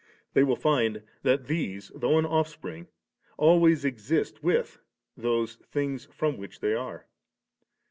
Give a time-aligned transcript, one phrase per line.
[0.33, 2.87] They will find that these, though an ofl^ring,
[3.37, 4.79] always exist with
[5.15, 7.05] those things from which they are.